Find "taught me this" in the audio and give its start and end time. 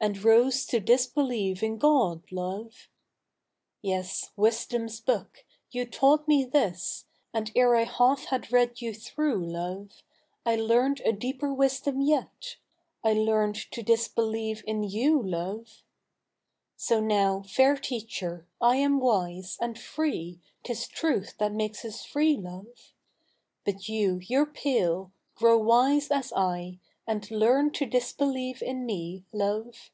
5.84-7.06